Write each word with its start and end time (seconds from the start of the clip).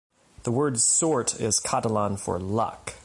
The 0.45 0.51
word 0.51 0.79
"sort" 0.79 1.39
is 1.39 1.59
Catalan 1.59 2.17
for 2.17 2.39
"luck". 2.39 2.95